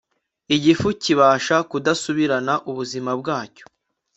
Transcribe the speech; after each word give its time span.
Igifu 0.55 0.87
kibasha 1.03 1.55
kudasubirana 1.69 2.53
ubuzima 2.69 3.11
bwacyo 3.21 3.63